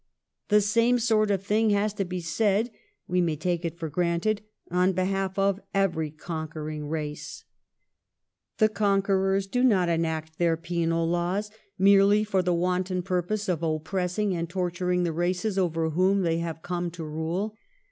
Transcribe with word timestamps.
The 0.47 0.61
same 0.61 0.97
sort 0.97 1.29
of 1.29 1.43
thing 1.43 1.69
has 1.69 1.93
to 1.93 2.03
be 2.05 2.21
said, 2.21 2.71
we 3.07 3.21
may 3.21 3.35
take 3.35 3.63
it 3.63 3.77
for 3.77 3.87
granted, 3.87 4.41
on 4.71 4.93
behalf 4.93 5.37
of 5.37 5.59
every 5.75 6.09
conquer 6.09 6.67
ing 6.71 6.87
race. 6.87 7.45
The 8.57 8.67
conquerors 8.67 9.45
do 9.45 9.63
not 9.63 9.89
enact 9.89 10.39
their 10.39 10.57
penal 10.57 11.07
laws 11.07 11.51
merely 11.77 12.23
for 12.23 12.41
the 12.41 12.51
wanton 12.51 13.03
purpose 13.03 13.47
of 13.47 13.61
oppressing 13.61 14.35
and 14.35 14.49
torturing 14.49 15.03
the 15.03 15.13
races 15.13 15.59
over 15.59 15.91
whom 15.91 16.23
they 16.23 16.39
have 16.39 16.63
come 16.63 16.89
to 16.89 17.03
rule. 17.03 17.53